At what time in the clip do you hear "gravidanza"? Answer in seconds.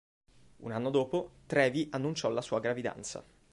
2.59-3.23